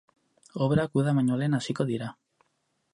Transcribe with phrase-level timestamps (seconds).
[0.67, 2.13] Obrak uda baino lehen hasiko dira.